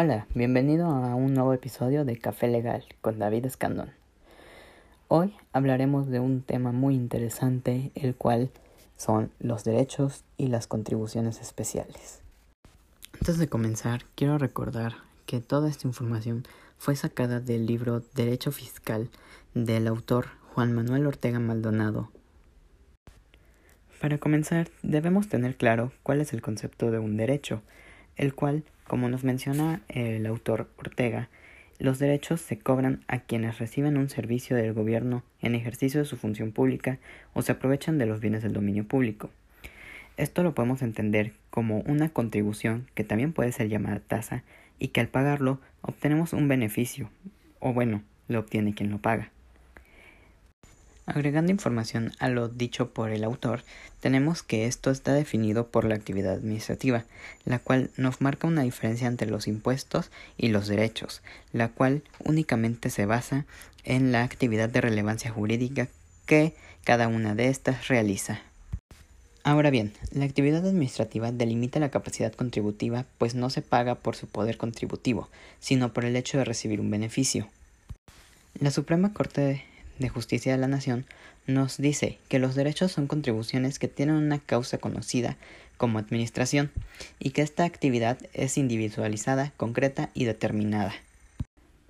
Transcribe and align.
Hola, 0.00 0.28
bienvenido 0.32 0.86
a 0.86 1.16
un 1.16 1.34
nuevo 1.34 1.52
episodio 1.52 2.04
de 2.04 2.16
Café 2.16 2.46
Legal 2.46 2.84
con 3.00 3.18
David 3.18 3.46
Escandón. 3.46 3.90
Hoy 5.08 5.34
hablaremos 5.52 6.06
de 6.06 6.20
un 6.20 6.40
tema 6.40 6.70
muy 6.70 6.94
interesante, 6.94 7.90
el 7.96 8.14
cual 8.14 8.52
son 8.96 9.32
los 9.40 9.64
derechos 9.64 10.22
y 10.36 10.46
las 10.46 10.68
contribuciones 10.68 11.40
especiales. 11.40 12.20
Antes 13.14 13.38
de 13.38 13.48
comenzar, 13.48 14.04
quiero 14.14 14.38
recordar 14.38 14.92
que 15.26 15.40
toda 15.40 15.68
esta 15.68 15.88
información 15.88 16.44
fue 16.78 16.94
sacada 16.94 17.40
del 17.40 17.66
libro 17.66 18.00
Derecho 18.14 18.52
Fiscal 18.52 19.10
del 19.54 19.88
autor 19.88 20.28
Juan 20.54 20.74
Manuel 20.74 21.08
Ortega 21.08 21.40
Maldonado. 21.40 22.08
Para 24.00 24.18
comenzar, 24.18 24.68
debemos 24.84 25.28
tener 25.28 25.56
claro 25.56 25.90
cuál 26.04 26.20
es 26.20 26.32
el 26.32 26.40
concepto 26.40 26.92
de 26.92 27.00
un 27.00 27.16
derecho, 27.16 27.62
el 28.18 28.34
cual, 28.34 28.64
como 28.86 29.08
nos 29.08 29.24
menciona 29.24 29.80
el 29.88 30.26
autor 30.26 30.68
Ortega, 30.76 31.28
los 31.78 31.98
derechos 31.98 32.40
se 32.40 32.58
cobran 32.58 33.04
a 33.06 33.20
quienes 33.20 33.58
reciben 33.58 33.96
un 33.96 34.10
servicio 34.10 34.56
del 34.56 34.72
gobierno 34.72 35.22
en 35.40 35.54
ejercicio 35.54 36.00
de 36.00 36.06
su 36.06 36.16
función 36.16 36.50
pública 36.50 36.98
o 37.34 37.42
se 37.42 37.52
aprovechan 37.52 37.98
de 37.98 38.06
los 38.06 38.20
bienes 38.20 38.42
del 38.42 38.52
dominio 38.52 38.84
público. 38.84 39.30
Esto 40.16 40.42
lo 40.42 40.54
podemos 40.54 40.82
entender 40.82 41.32
como 41.50 41.78
una 41.82 42.08
contribución 42.08 42.88
que 42.94 43.04
también 43.04 43.32
puede 43.32 43.52
ser 43.52 43.68
llamada 43.68 44.00
tasa 44.00 44.42
y 44.80 44.88
que 44.88 45.00
al 45.00 45.08
pagarlo 45.08 45.60
obtenemos 45.80 46.32
un 46.32 46.48
beneficio, 46.48 47.10
o 47.60 47.72
bueno, 47.72 48.02
lo 48.26 48.40
obtiene 48.40 48.74
quien 48.74 48.90
lo 48.90 48.98
paga. 48.98 49.30
Agregando 51.08 51.50
información 51.50 52.12
a 52.18 52.28
lo 52.28 52.48
dicho 52.50 52.90
por 52.90 53.08
el 53.12 53.24
autor, 53.24 53.62
tenemos 54.00 54.42
que 54.42 54.66
esto 54.66 54.90
está 54.90 55.14
definido 55.14 55.68
por 55.68 55.86
la 55.86 55.94
actividad 55.94 56.34
administrativa, 56.34 57.06
la 57.46 57.58
cual 57.58 57.90
nos 57.96 58.20
marca 58.20 58.46
una 58.46 58.60
diferencia 58.60 59.08
entre 59.08 59.30
los 59.30 59.48
impuestos 59.48 60.10
y 60.36 60.48
los 60.48 60.68
derechos, 60.68 61.22
la 61.54 61.70
cual 61.70 62.02
únicamente 62.24 62.90
se 62.90 63.06
basa 63.06 63.46
en 63.84 64.12
la 64.12 64.22
actividad 64.22 64.68
de 64.68 64.82
relevancia 64.82 65.30
jurídica 65.30 65.88
que 66.26 66.52
cada 66.84 67.08
una 67.08 67.34
de 67.34 67.48
estas 67.48 67.88
realiza. 67.88 68.42
Ahora 69.44 69.70
bien, 69.70 69.94
la 70.10 70.26
actividad 70.26 70.66
administrativa 70.66 71.32
delimita 71.32 71.80
la 71.80 71.90
capacidad 71.90 72.34
contributiva, 72.34 73.06
pues 73.16 73.34
no 73.34 73.48
se 73.48 73.62
paga 73.62 73.94
por 73.94 74.14
su 74.14 74.26
poder 74.26 74.58
contributivo, 74.58 75.30
sino 75.58 75.94
por 75.94 76.04
el 76.04 76.16
hecho 76.16 76.36
de 76.36 76.44
recibir 76.44 76.82
un 76.82 76.90
beneficio. 76.90 77.48
La 78.60 78.70
Suprema 78.70 79.14
Corte 79.14 79.64
de 79.98 80.08
Justicia 80.08 80.52
de 80.52 80.58
la 80.58 80.68
Nación 80.68 81.06
nos 81.46 81.78
dice 81.78 82.18
que 82.28 82.38
los 82.38 82.54
derechos 82.54 82.92
son 82.92 83.06
contribuciones 83.06 83.78
que 83.78 83.88
tienen 83.88 84.16
una 84.16 84.38
causa 84.38 84.78
conocida 84.78 85.36
como 85.76 85.98
administración 85.98 86.70
y 87.18 87.30
que 87.30 87.42
esta 87.42 87.64
actividad 87.64 88.18
es 88.34 88.58
individualizada, 88.58 89.52
concreta 89.56 90.10
y 90.14 90.24
determinada. 90.24 90.94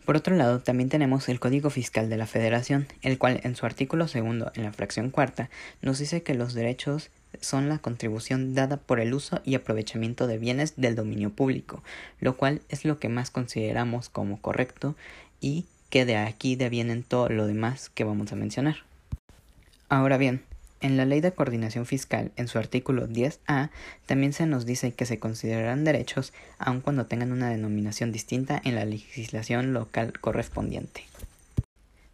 Por 0.05 0.17
otro 0.17 0.35
lado, 0.37 0.61
también 0.61 0.89
tenemos 0.89 1.29
el 1.29 1.39
Código 1.39 1.69
Fiscal 1.69 2.09
de 2.09 2.17
la 2.17 2.27
Federación, 2.27 2.87
el 3.03 3.19
cual 3.19 3.41
en 3.45 3.57
su 3.57 3.67
artículo 3.67 4.09
segundo, 4.09 4.51
en 4.55 4.63
la 4.63 4.73
fracción 4.73 5.11
cuarta, 5.11 5.51
nos 5.83 5.99
dice 5.99 6.23
que 6.23 6.33
los 6.33 6.55
derechos 6.55 7.11
son 7.43 7.69
la 7.69 7.79
contribución 7.79 8.55
dada 8.55 8.79
por 8.79 9.01
el 9.01 9.13
uso 9.13 9.43
y 9.45 9.55
aprovechamiento 9.55 10.27
de 10.27 10.39
bienes 10.39 10.75
del 10.77 10.95
dominio 10.95 11.29
público, 11.29 11.83
lo 12.21 12.39
cual 12.39 12.63
es 12.71 12.87
lo 12.87 12.99
que 12.99 13.11
más 13.11 13.31
consideramos 13.31 14.09
como 14.09 14.41
correcto 14.41 14.97
y 15.41 15.67
que 15.91 16.05
de 16.05 16.17
aquí 16.17 16.57
devienen 16.57 17.03
todo 17.03 17.29
lo 17.29 17.47
demás 17.47 17.91
que 17.91 18.05
vamos 18.05 18.33
a 18.33 18.37
mencionar. 18.37 18.77
Ahora 19.89 20.19
bien, 20.19 20.43
en 20.81 20.97
la 20.97 21.05
Ley 21.05 21.21
de 21.21 21.33
Coordinación 21.33 21.87
Fiscal, 21.87 22.31
en 22.37 22.47
su 22.47 22.59
artículo 22.59 23.09
10A, 23.09 23.71
también 24.07 24.33
se 24.33 24.47
nos 24.47 24.65
dice 24.65 24.93
que 24.93 25.07
se 25.07 25.19
considerarán 25.19 25.85
derechos 25.85 26.33
aun 26.59 26.81
cuando 26.81 27.07
tengan 27.07 27.33
una 27.33 27.51
denominación 27.51 28.13
distinta 28.13 28.61
en 28.65 28.75
la 28.77 28.85
legislación 28.85 29.73
local 29.73 30.13
correspondiente. 30.21 31.05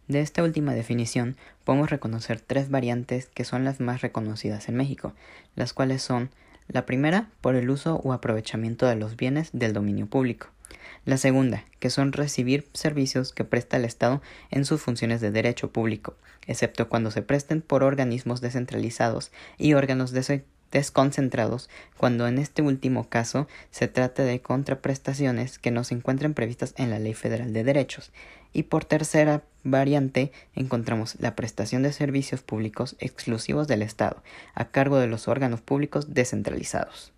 De 0.07 0.21
esta 0.21 0.43
última 0.43 0.73
definición 0.73 1.35
podemos 1.63 1.89
reconocer 1.89 2.39
tres 2.39 2.69
variantes 2.69 3.27
que 3.27 3.43
son 3.43 3.65
las 3.65 3.79
más 3.79 4.01
reconocidas 4.01 4.69
en 4.69 4.75
México, 4.75 5.13
las 5.55 5.73
cuales 5.73 6.01
son 6.01 6.29
la 6.67 6.85
primera 6.85 7.29
por 7.41 7.55
el 7.55 7.69
uso 7.69 7.97
o 8.03 8.13
aprovechamiento 8.13 8.87
de 8.87 8.95
los 8.95 9.15
bienes 9.15 9.49
del 9.53 9.73
dominio 9.73 10.07
público, 10.07 10.47
la 11.05 11.17
segunda, 11.17 11.63
que 11.79 11.91
son 11.91 12.11
recibir 12.13 12.67
servicios 12.73 13.31
que 13.31 13.43
presta 13.43 13.77
el 13.77 13.85
Estado 13.85 14.21
en 14.49 14.65
sus 14.65 14.81
funciones 14.81 15.21
de 15.21 15.31
derecho 15.31 15.71
público, 15.71 16.15
excepto 16.47 16.89
cuando 16.89 17.11
se 17.11 17.21
presten 17.21 17.61
por 17.61 17.83
organismos 17.83 18.41
descentralizados 18.41 19.31
y 19.57 19.73
órganos 19.73 20.13
desconcentrados, 20.71 21.69
cuando 21.97 22.27
en 22.27 22.39
este 22.39 22.63
último 22.63 23.07
caso 23.07 23.47
se 23.69 23.87
trate 23.87 24.23
de 24.23 24.41
contraprestaciones 24.41 25.59
que 25.59 25.71
no 25.71 25.83
se 25.83 25.93
encuentren 25.93 26.33
previstas 26.33 26.73
en 26.77 26.89
la 26.89 26.99
Ley 26.99 27.13
Federal 27.13 27.53
de 27.53 27.63
Derechos. 27.63 28.11
Y 28.51 28.63
por 28.63 28.85
tercera 28.85 29.43
variante 29.63 30.31
encontramos 30.55 31.17
la 31.19 31.35
prestación 31.35 31.83
de 31.83 31.91
servicios 31.91 32.41
públicos 32.41 32.95
exclusivos 32.99 33.67
del 33.67 33.81
Estado, 33.81 34.23
a 34.53 34.69
cargo 34.69 34.97
de 34.97 35.07
los 35.07 35.27
órganos 35.27 35.61
públicos 35.61 36.13
descentralizados. 36.13 37.14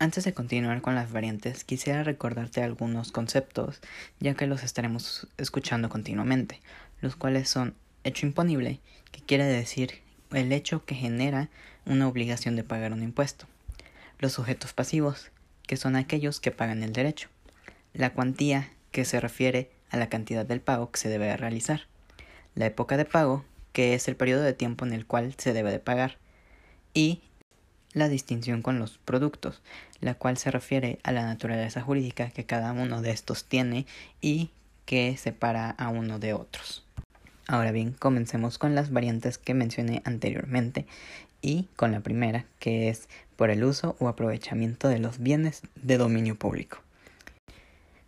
Antes 0.00 0.22
de 0.22 0.32
continuar 0.32 0.80
con 0.80 0.94
las 0.94 1.10
variantes, 1.10 1.64
quisiera 1.64 2.04
recordarte 2.04 2.62
algunos 2.62 3.10
conceptos, 3.10 3.80
ya 4.20 4.34
que 4.34 4.46
los 4.46 4.62
estaremos 4.62 5.26
escuchando 5.38 5.88
continuamente, 5.88 6.60
los 7.00 7.16
cuales 7.16 7.48
son 7.48 7.74
hecho 8.04 8.24
imponible, 8.24 8.78
que 9.10 9.22
quiere 9.22 9.44
decir 9.44 10.00
el 10.30 10.52
hecho 10.52 10.84
que 10.84 10.94
genera 10.94 11.48
una 11.84 12.06
obligación 12.06 12.54
de 12.54 12.62
pagar 12.62 12.92
un 12.92 13.02
impuesto, 13.02 13.46
los 14.20 14.32
sujetos 14.32 14.72
pasivos, 14.72 15.32
que 15.66 15.76
son 15.76 15.96
aquellos 15.96 16.38
que 16.38 16.52
pagan 16.52 16.84
el 16.84 16.92
derecho, 16.92 17.28
la 17.92 18.12
cuantía, 18.12 18.70
que 18.92 19.04
se 19.04 19.18
refiere 19.18 19.68
a 19.90 19.96
la 19.96 20.08
cantidad 20.08 20.46
del 20.46 20.60
pago 20.60 20.92
que 20.92 21.00
se 21.00 21.08
debe 21.08 21.36
realizar, 21.36 21.88
la 22.54 22.66
época 22.66 22.96
de 22.96 23.04
pago, 23.04 23.44
que 23.72 23.94
es 23.94 24.06
el 24.06 24.14
periodo 24.14 24.42
de 24.42 24.52
tiempo 24.52 24.86
en 24.86 24.92
el 24.92 25.06
cual 25.06 25.34
se 25.38 25.52
debe 25.52 25.72
de 25.72 25.80
pagar, 25.80 26.18
y 26.94 27.20
la 27.98 28.08
distinción 28.08 28.62
con 28.62 28.78
los 28.78 28.98
productos, 28.98 29.60
la 30.00 30.14
cual 30.14 30.38
se 30.38 30.50
refiere 30.50 30.98
a 31.02 31.12
la 31.12 31.26
naturaleza 31.26 31.82
jurídica 31.82 32.30
que 32.30 32.46
cada 32.46 32.72
uno 32.72 33.02
de 33.02 33.10
estos 33.10 33.44
tiene 33.44 33.86
y 34.20 34.50
que 34.86 35.16
separa 35.16 35.70
a 35.70 35.88
uno 35.88 36.18
de 36.18 36.32
otros. 36.32 36.84
Ahora 37.46 37.72
bien, 37.72 37.92
comencemos 37.92 38.58
con 38.58 38.74
las 38.74 38.90
variantes 38.90 39.38
que 39.38 39.54
mencioné 39.54 40.02
anteriormente 40.04 40.86
y 41.40 41.66
con 41.76 41.92
la 41.92 42.00
primera, 42.00 42.44
que 42.58 42.88
es 42.88 43.08
por 43.36 43.50
el 43.50 43.64
uso 43.64 43.96
o 43.98 44.08
aprovechamiento 44.08 44.88
de 44.88 44.98
los 44.98 45.18
bienes 45.18 45.62
de 45.76 45.98
dominio 45.98 46.36
público. 46.36 46.78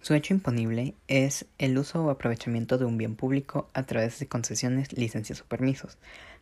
Su 0.02 0.14
hecho 0.14 0.32
imponible 0.32 0.94
es 1.08 1.44
el 1.58 1.76
uso 1.76 2.02
o 2.02 2.10
aprovechamiento 2.10 2.78
de 2.78 2.86
un 2.86 2.96
bien 2.96 3.16
público 3.16 3.68
a 3.74 3.82
través 3.82 4.18
de 4.18 4.26
concesiones, 4.26 4.96
licencias 4.96 5.42
o 5.42 5.44
permisos, 5.44 5.98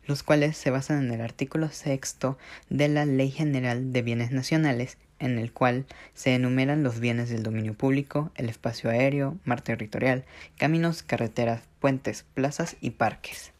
los 0.06 0.22
cuales 0.22 0.56
se 0.56 0.70
basan 0.70 1.04
en 1.04 1.12
el 1.12 1.20
artículo 1.20 1.68
sexto 1.70 2.38
de 2.70 2.86
la 2.86 3.04
Ley 3.04 3.32
General 3.32 3.92
de 3.92 4.02
Bienes 4.02 4.30
Nacionales, 4.30 4.96
en 5.18 5.40
el 5.40 5.52
cual 5.52 5.86
se 6.14 6.36
enumeran 6.36 6.84
los 6.84 7.00
bienes 7.00 7.30
del 7.30 7.42
dominio 7.42 7.74
público, 7.74 8.30
el 8.36 8.48
espacio 8.48 8.90
aéreo, 8.90 9.36
mar 9.44 9.60
territorial, 9.60 10.24
caminos, 10.56 11.02
carreteras, 11.02 11.62
puentes, 11.80 12.24
plazas 12.34 12.76
y 12.80 12.90
parques. 12.90 13.50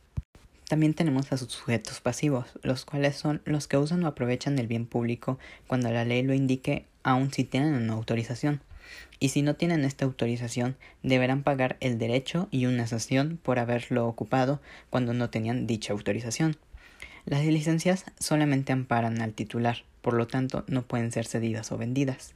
También 0.69 0.95
tenemos 0.95 1.33
a 1.33 1.39
sus 1.39 1.51
sujetos 1.51 2.01
pasivos, 2.01 2.47
los 2.63 2.85
cuales 2.85 3.17
son 3.17 3.43
los 3.45 3.67
que 3.67 3.79
usan 3.79 4.05
o 4.05 4.07
aprovechan 4.07 4.61
el 4.61 4.69
bien 4.69 4.87
público 4.87 5.41
cuando 5.67 5.91
la 5.91 6.05
ley 6.05 6.23
lo 6.23 6.35
indique, 6.35 6.87
aun 7.03 7.33
si 7.33 7.43
tienen 7.43 7.75
una 7.75 7.95
autorización 7.95 8.61
y 9.21 9.31
si 9.31 9.43
no 9.43 9.55
tienen 9.55 9.85
esta 9.85 10.05
autorización 10.05 10.77
deberán 11.03 11.43
pagar 11.43 11.77
el 11.81 11.99
derecho 11.99 12.49
y 12.51 12.67
una 12.67 12.87
sanción 12.87 13.39
por 13.43 13.59
haberlo 13.59 14.07
ocupado 14.07 14.61
cuando 14.91 15.15
no 15.15 15.31
tenían 15.31 15.67
dicha 15.67 15.93
autorización. 15.93 16.57
Las 17.25 17.45
licencias 17.45 18.05
solamente 18.19 18.73
amparan 18.73 19.21
al 19.21 19.35
titular, 19.35 19.85
por 20.01 20.15
lo 20.15 20.27
tanto 20.27 20.65
no 20.67 20.83
pueden 20.83 21.13
ser 21.13 21.27
cedidas 21.27 21.73
o 21.73 21.79
vendidas. 21.79 22.35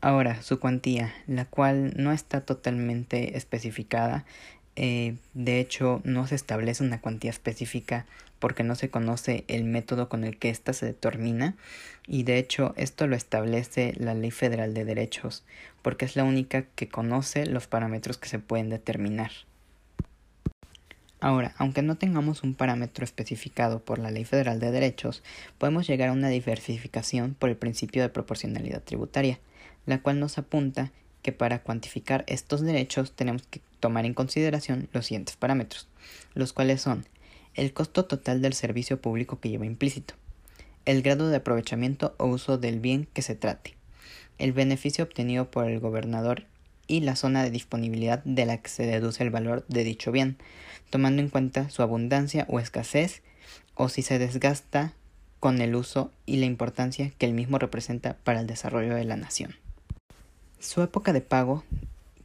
Ahora, 0.00 0.42
su 0.42 0.60
cuantía, 0.60 1.12
la 1.26 1.44
cual 1.44 1.92
no 1.96 2.12
está 2.12 2.42
totalmente 2.42 3.36
especificada, 3.36 4.24
eh, 4.76 5.16
de 5.34 5.58
hecho 5.58 6.00
no 6.04 6.28
se 6.28 6.36
establece 6.36 6.84
una 6.84 7.00
cuantía 7.00 7.32
específica 7.32 8.06
porque 8.38 8.64
no 8.64 8.74
se 8.74 8.90
conoce 8.90 9.44
el 9.48 9.64
método 9.64 10.08
con 10.08 10.24
el 10.24 10.38
que 10.38 10.50
ésta 10.50 10.72
se 10.72 10.86
determina 10.86 11.56
y 12.06 12.22
de 12.22 12.38
hecho 12.38 12.74
esto 12.76 13.06
lo 13.06 13.16
establece 13.16 13.94
la 13.96 14.14
Ley 14.14 14.30
Federal 14.30 14.74
de 14.74 14.84
Derechos 14.84 15.44
porque 15.82 16.04
es 16.04 16.16
la 16.16 16.24
única 16.24 16.62
que 16.74 16.88
conoce 16.88 17.46
los 17.46 17.66
parámetros 17.66 18.18
que 18.18 18.28
se 18.28 18.38
pueden 18.38 18.70
determinar. 18.70 19.30
Ahora, 21.20 21.52
aunque 21.58 21.82
no 21.82 21.96
tengamos 21.96 22.44
un 22.44 22.54
parámetro 22.54 23.04
especificado 23.04 23.80
por 23.80 23.98
la 23.98 24.12
Ley 24.12 24.24
Federal 24.24 24.60
de 24.60 24.70
Derechos, 24.70 25.24
podemos 25.58 25.86
llegar 25.88 26.10
a 26.10 26.12
una 26.12 26.28
diversificación 26.28 27.34
por 27.36 27.48
el 27.48 27.56
principio 27.56 28.02
de 28.02 28.08
proporcionalidad 28.08 28.82
tributaria, 28.82 29.40
la 29.84 30.00
cual 30.00 30.20
nos 30.20 30.38
apunta 30.38 30.92
que 31.22 31.32
para 31.32 31.58
cuantificar 31.62 32.24
estos 32.28 32.60
derechos 32.60 33.12
tenemos 33.12 33.42
que 33.42 33.60
tomar 33.80 34.06
en 34.06 34.14
consideración 34.14 34.88
los 34.92 35.06
siguientes 35.06 35.36
parámetros, 35.36 35.88
los 36.34 36.52
cuales 36.52 36.80
son 36.80 37.04
el 37.58 37.72
costo 37.72 38.04
total 38.04 38.40
del 38.40 38.54
servicio 38.54 39.00
público 39.00 39.40
que 39.40 39.48
lleva 39.48 39.66
implícito, 39.66 40.14
el 40.84 41.02
grado 41.02 41.28
de 41.28 41.38
aprovechamiento 41.38 42.14
o 42.16 42.26
uso 42.26 42.56
del 42.56 42.78
bien 42.78 43.08
que 43.12 43.20
se 43.20 43.34
trate, 43.34 43.74
el 44.38 44.52
beneficio 44.52 45.02
obtenido 45.02 45.50
por 45.50 45.68
el 45.68 45.80
gobernador 45.80 46.44
y 46.86 47.00
la 47.00 47.16
zona 47.16 47.42
de 47.42 47.50
disponibilidad 47.50 48.22
de 48.22 48.46
la 48.46 48.58
que 48.58 48.70
se 48.70 48.86
deduce 48.86 49.24
el 49.24 49.30
valor 49.30 49.66
de 49.66 49.82
dicho 49.82 50.12
bien, 50.12 50.36
tomando 50.88 51.20
en 51.20 51.30
cuenta 51.30 51.68
su 51.68 51.82
abundancia 51.82 52.46
o 52.48 52.60
escasez 52.60 53.22
o 53.74 53.88
si 53.88 54.02
se 54.02 54.20
desgasta 54.20 54.92
con 55.40 55.60
el 55.60 55.74
uso 55.74 56.12
y 56.26 56.36
la 56.36 56.46
importancia 56.46 57.10
que 57.18 57.26
el 57.26 57.34
mismo 57.34 57.58
representa 57.58 58.16
para 58.22 58.38
el 58.38 58.46
desarrollo 58.46 58.94
de 58.94 59.04
la 59.04 59.16
nación. 59.16 59.56
Su 60.60 60.80
época 60.80 61.12
de 61.12 61.22
pago 61.22 61.64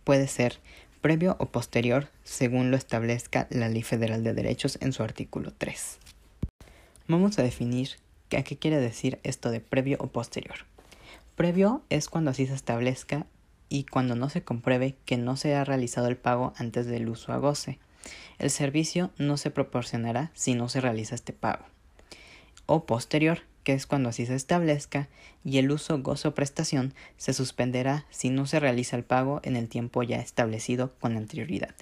puede 0.04 0.28
ser 0.28 0.60
previo 1.04 1.36
o 1.38 1.48
posterior 1.48 2.08
según 2.24 2.72
lo 2.72 2.78
establezca 2.78 3.46
la 3.50 3.68
Ley 3.68 3.84
Federal 3.84 4.24
de 4.24 4.34
Derechos 4.34 4.78
en 4.82 4.94
su 4.94 5.04
artículo 5.04 5.52
3. 5.52 6.00
Vamos 7.10 7.38
a 7.38 7.44
definir 7.44 7.90
a 8.36 8.42
qué 8.44 8.58
quiere 8.58 8.80
decir 8.80 9.20
esto 9.24 9.52
de 9.52 9.60
previo 9.60 9.98
o 10.00 10.08
posterior. 10.08 10.60
Previo 11.36 11.82
es 11.90 12.08
cuando 12.08 12.32
así 12.32 12.48
se 12.48 12.54
establezca 12.54 13.28
y 13.68 13.84
cuando 13.84 14.16
no 14.16 14.30
se 14.30 14.44
compruebe 14.44 14.96
que 15.04 15.18
no 15.18 15.36
se 15.36 15.54
ha 15.56 15.66
realizado 15.66 16.08
el 16.08 16.16
pago 16.16 16.54
antes 16.56 16.86
del 16.86 17.10
uso 17.10 17.34
a 17.34 17.38
goce. 17.38 17.80
El 18.40 18.50
servicio 18.50 19.12
no 19.18 19.36
se 19.36 19.52
proporcionará 19.52 20.32
si 20.34 20.56
no 20.56 20.70
se 20.70 20.80
realiza 20.80 21.16
este 21.16 21.34
pago. 21.34 21.66
O 22.66 22.86
posterior, 22.86 23.42
que 23.64 23.74
es 23.74 23.86
cuando 23.88 24.10
así 24.10 24.26
se 24.26 24.36
establezca, 24.36 25.08
y 25.44 25.58
el 25.58 25.72
uso, 25.72 26.00
goce 26.00 26.28
o 26.28 26.36
prestación 26.36 26.94
se 27.18 27.34
suspenderá 27.34 28.06
si 28.10 28.30
no 28.30 28.46
se 28.46 28.60
realiza 28.60 28.96
el 28.96 29.04
pago 29.04 29.40
en 29.44 29.56
el 29.56 29.68
tiempo 29.68 30.04
ya 30.04 30.18
establecido 30.18 30.94
con 31.00 31.18
anterioridad. 31.18 31.74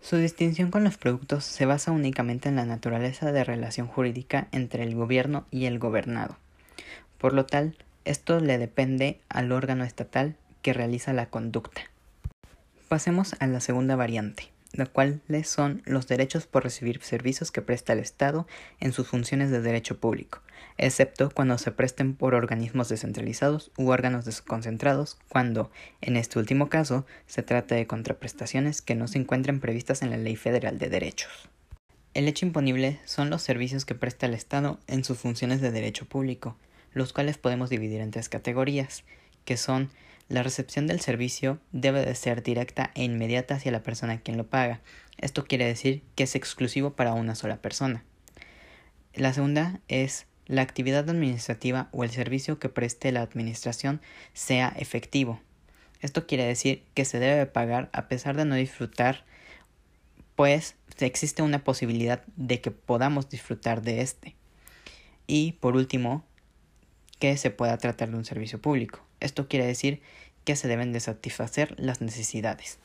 Su 0.00 0.16
distinción 0.16 0.70
con 0.70 0.84
los 0.84 0.96
productos 0.96 1.44
se 1.44 1.66
basa 1.66 1.90
únicamente 1.90 2.48
en 2.48 2.56
la 2.56 2.64
naturaleza 2.64 3.32
de 3.32 3.44
relación 3.44 3.88
jurídica 3.88 4.48
entre 4.52 4.84
el 4.84 4.94
gobierno 4.94 5.44
y 5.50 5.66
el 5.66 5.78
gobernado. 5.78 6.36
Por 7.18 7.34
lo 7.34 7.44
tal, 7.44 7.76
esto 8.04 8.40
le 8.40 8.58
depende 8.58 9.20
al 9.28 9.52
órgano 9.52 9.84
estatal 9.84 10.36
que 10.62 10.72
realiza 10.72 11.12
la 11.12 11.26
conducta. 11.26 11.82
Pasemos 12.88 13.34
a 13.40 13.46
la 13.46 13.60
segunda 13.60 13.96
variante, 13.96 14.50
la 14.72 14.86
cual 14.86 15.22
son 15.44 15.82
los 15.86 16.06
derechos 16.06 16.46
por 16.46 16.64
recibir 16.64 17.02
servicios 17.02 17.50
que 17.50 17.62
presta 17.62 17.92
el 17.92 17.98
Estado 17.98 18.46
en 18.80 18.92
sus 18.92 19.08
funciones 19.08 19.50
de 19.50 19.60
derecho 19.60 19.98
público, 19.98 20.40
excepto 20.76 21.30
cuando 21.30 21.58
se 21.58 21.72
presten 21.72 22.14
por 22.14 22.34
organismos 22.34 22.88
descentralizados 22.88 23.72
u 23.76 23.88
órganos 23.90 24.24
desconcentrados, 24.24 25.18
cuando, 25.28 25.70
en 26.00 26.16
este 26.16 26.38
último 26.38 26.68
caso, 26.68 27.06
se 27.26 27.42
trata 27.42 27.74
de 27.74 27.86
contraprestaciones 27.86 28.82
que 28.82 28.94
no 28.94 29.08
se 29.08 29.18
encuentren 29.18 29.60
previstas 29.60 30.02
en 30.02 30.10
la 30.10 30.16
Ley 30.16 30.36
Federal 30.36 30.78
de 30.78 30.88
Derechos. 30.88 31.48
El 32.14 32.26
hecho 32.28 32.46
imponible 32.46 33.00
son 33.04 33.30
los 33.30 33.42
servicios 33.42 33.84
que 33.84 33.94
presta 33.94 34.26
el 34.26 34.34
Estado 34.34 34.80
en 34.86 35.04
sus 35.04 35.18
funciones 35.18 35.60
de 35.60 35.70
derecho 35.70 36.06
público, 36.06 36.56
los 36.92 37.12
cuales 37.12 37.38
podemos 37.38 37.70
dividir 37.70 38.00
en 38.00 38.10
tres 38.10 38.28
categorías, 38.28 39.04
que 39.44 39.56
son 39.56 39.90
la 40.28 40.42
recepción 40.42 40.86
del 40.86 41.00
servicio 41.00 41.58
debe 41.72 42.04
de 42.04 42.14
ser 42.14 42.42
directa 42.42 42.90
e 42.94 43.04
inmediata 43.04 43.54
hacia 43.54 43.72
la 43.72 43.82
persona 43.82 44.20
quien 44.20 44.36
lo 44.36 44.46
paga. 44.46 44.80
Esto 45.16 45.44
quiere 45.44 45.64
decir 45.64 46.02
que 46.14 46.24
es 46.24 46.34
exclusivo 46.34 46.94
para 46.94 47.14
una 47.14 47.34
sola 47.34 47.62
persona. 47.62 48.04
La 49.14 49.32
segunda 49.32 49.80
es 49.88 50.26
la 50.46 50.62
actividad 50.62 51.08
administrativa 51.08 51.88
o 51.92 52.04
el 52.04 52.10
servicio 52.10 52.58
que 52.58 52.68
preste 52.68 53.10
la 53.10 53.22
administración 53.22 54.00
sea 54.34 54.72
efectivo. 54.76 55.40
Esto 56.00 56.26
quiere 56.26 56.44
decir 56.44 56.84
que 56.94 57.04
se 57.04 57.18
debe 57.18 57.46
pagar 57.46 57.88
a 57.92 58.08
pesar 58.08 58.36
de 58.36 58.44
no 58.44 58.54
disfrutar, 58.54 59.24
pues 60.36 60.76
existe 61.00 61.42
una 61.42 61.64
posibilidad 61.64 62.22
de 62.36 62.60
que 62.60 62.70
podamos 62.70 63.28
disfrutar 63.28 63.82
de 63.82 64.02
este. 64.02 64.36
Y 65.26 65.52
por 65.52 65.74
último, 65.74 66.24
que 67.18 67.36
se 67.36 67.50
pueda 67.50 67.78
tratar 67.78 68.10
de 68.10 68.16
un 68.16 68.24
servicio 68.24 68.60
público. 68.60 69.07
Esto 69.20 69.48
quiere 69.48 69.66
decir 69.66 70.00
que 70.44 70.56
se 70.56 70.68
deben 70.68 70.92
de 70.92 71.00
satisfacer 71.00 71.74
las 71.78 72.00
necesidades. 72.00 72.78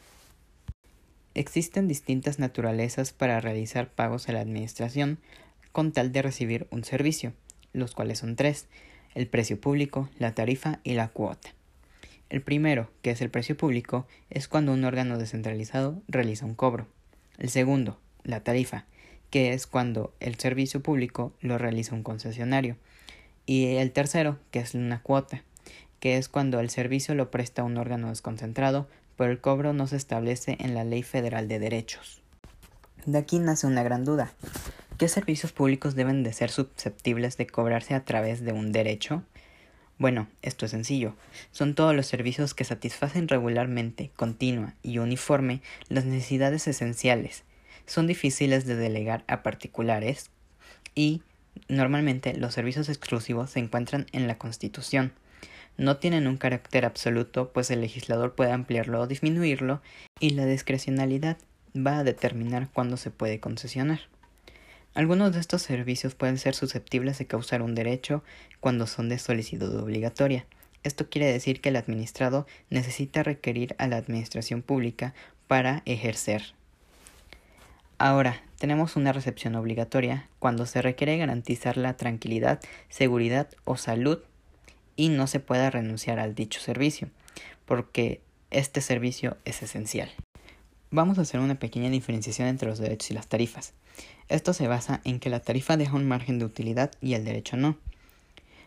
Existen 1.35 1.87
distintas 1.87 2.37
naturalezas 2.37 3.11
para 3.13 3.39
realizar 3.39 3.89
pagos 3.89 4.29
a 4.29 4.33
la 4.33 4.41
administración 4.41 5.17
con 5.71 5.91
tal 5.91 6.11
de 6.11 6.21
recibir 6.21 6.67
un 6.69 6.83
servicio, 6.83 7.33
los 7.73 7.95
cuales 7.95 8.19
son 8.19 8.35
tres, 8.35 8.67
el 9.15 9.27
precio 9.27 9.59
público, 9.59 10.09
la 10.19 10.33
tarifa 10.33 10.79
y 10.83 10.93
la 10.93 11.07
cuota. 11.07 11.49
El 12.29 12.41
primero, 12.41 12.89
que 13.01 13.11
es 13.11 13.21
el 13.21 13.29
precio 13.29 13.55
público, 13.55 14.07
es 14.29 14.47
cuando 14.47 14.73
un 14.73 14.83
órgano 14.85 15.17
descentralizado 15.17 16.01
realiza 16.07 16.45
un 16.45 16.55
cobro. 16.55 16.87
El 17.37 17.49
segundo, 17.49 17.99
la 18.23 18.43
tarifa, 18.43 18.85
que 19.29 19.53
es 19.53 19.67
cuando 19.67 20.13
el 20.19 20.35
servicio 20.35 20.81
público 20.81 21.33
lo 21.41 21.57
realiza 21.57 21.95
un 21.95 22.03
concesionario. 22.03 22.75
Y 23.45 23.75
el 23.75 23.91
tercero, 23.91 24.39
que 24.51 24.59
es 24.59 24.73
una 24.73 25.01
cuota, 25.01 25.43
que 26.03 26.17
es 26.17 26.27
cuando 26.27 26.59
el 26.59 26.69
servicio 26.69 27.15
lo 27.15 27.31
presta 27.31 27.63
un 27.63 27.77
órgano 27.77 28.09
desconcentrado, 28.09 28.89
pero 29.15 29.31
el 29.31 29.39
cobro 29.39 29.71
no 29.71 29.87
se 29.87 29.95
establece 29.95 30.57
en 30.59 30.73
la 30.73 30.83
Ley 30.83 31.01
Federal 31.01 31.47
de 31.47 31.59
Derechos. 31.59 32.21
De 33.05 33.19
aquí 33.19 33.39
nace 33.39 33.67
una 33.67 33.83
gran 33.83 34.03
duda. 34.03 34.33
¿Qué 34.97 35.07
servicios 35.07 35.53
públicos 35.53 35.95
deben 35.95 36.23
de 36.23 36.33
ser 36.33 36.49
susceptibles 36.49 37.37
de 37.37 37.47
cobrarse 37.47 37.93
a 37.93 38.03
través 38.03 38.43
de 38.43 38.51
un 38.51 38.73
derecho? 38.73 39.23
Bueno, 39.97 40.27
esto 40.41 40.65
es 40.65 40.71
sencillo. 40.71 41.15
Son 41.53 41.73
todos 41.73 41.95
los 41.95 42.05
servicios 42.05 42.53
que 42.53 42.65
satisfacen 42.65 43.29
regularmente, 43.29 44.11
continua 44.17 44.73
y 44.83 44.97
uniforme 44.97 45.61
las 45.87 46.03
necesidades 46.03 46.67
esenciales. 46.67 47.45
Son 47.85 48.07
difíciles 48.07 48.65
de 48.65 48.75
delegar 48.75 49.23
a 49.27 49.41
particulares 49.41 50.31
y 50.95 51.21
Normalmente 51.67 52.35
los 52.35 52.53
servicios 52.53 52.89
exclusivos 52.89 53.51
se 53.51 53.59
encuentran 53.59 54.07
en 54.11 54.27
la 54.27 54.37
Constitución. 54.37 55.13
No 55.77 55.97
tienen 55.97 56.27
un 56.27 56.37
carácter 56.37 56.85
absoluto, 56.85 57.51
pues 57.51 57.71
el 57.71 57.81
legislador 57.81 58.35
puede 58.35 58.51
ampliarlo 58.51 59.01
o 59.01 59.07
disminuirlo, 59.07 59.81
y 60.19 60.31
la 60.31 60.45
discrecionalidad 60.45 61.37
va 61.75 61.99
a 61.99 62.03
determinar 62.03 62.69
cuándo 62.71 62.97
se 62.97 63.11
puede 63.11 63.39
concesionar. 63.39 64.01
Algunos 64.93 65.33
de 65.33 65.39
estos 65.39 65.63
servicios 65.63 66.13
pueden 66.13 66.37
ser 66.37 66.53
susceptibles 66.53 67.17
de 67.17 67.25
causar 67.25 67.61
un 67.61 67.73
derecho 67.73 68.23
cuando 68.59 68.85
son 68.85 69.09
de 69.09 69.17
solicitud 69.17 69.75
obligatoria. 69.79 70.45
Esto 70.83 71.09
quiere 71.09 71.31
decir 71.31 71.61
que 71.61 71.69
el 71.69 71.77
administrado 71.77 72.45
necesita 72.69 73.23
requerir 73.23 73.75
a 73.79 73.87
la 73.87 73.97
administración 73.97 74.61
pública 74.61 75.13
para 75.47 75.81
ejercer 75.85 76.53
Ahora, 78.03 78.41
tenemos 78.59 78.97
una 78.97 79.13
recepción 79.13 79.55
obligatoria 79.55 80.27
cuando 80.39 80.65
se 80.65 80.81
requiere 80.81 81.17
garantizar 81.17 81.77
la 81.77 81.95
tranquilidad, 81.95 82.59
seguridad 82.89 83.47
o 83.63 83.77
salud 83.77 84.19
y 84.95 85.09
no 85.09 85.27
se 85.27 85.39
pueda 85.39 85.69
renunciar 85.69 86.19
al 86.19 86.35
dicho 86.35 86.59
servicio, 86.59 87.09
porque 87.65 88.21
este 88.51 88.81
servicio 88.81 89.37
es 89.45 89.63
esencial. 89.63 90.11
Vamos 90.91 91.17
a 91.17 91.21
hacer 91.21 91.39
una 91.39 91.55
pequeña 91.55 91.89
diferenciación 91.89 92.47
entre 92.47 92.69
los 92.69 92.77
derechos 92.77 93.09
y 93.11 93.13
las 93.15 93.27
tarifas. 93.27 93.73
Esto 94.29 94.53
se 94.53 94.67
basa 94.67 95.01
en 95.03 95.19
que 95.19 95.29
la 95.29 95.39
tarifa 95.39 95.75
deja 95.77 95.95
un 95.95 96.07
margen 96.07 96.39
de 96.39 96.45
utilidad 96.45 96.91
y 97.01 97.15
el 97.15 97.25
derecho 97.25 97.57
no. 97.57 97.77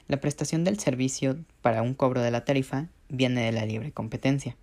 La 0.09 0.21
prestación 0.21 0.65
del 0.65 0.79
servicio 0.79 1.37
para 1.63 1.83
un 1.83 1.95
cobro 1.95 2.23
de 2.23 2.31
la 2.31 2.45
tarifa 2.45 2.87
viene 3.09 3.43
de 3.45 3.53
la 3.53 3.65
libre 3.65 3.93
competencia. 3.93 4.57